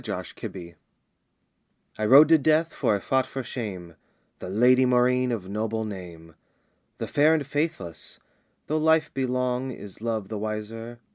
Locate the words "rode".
2.07-2.29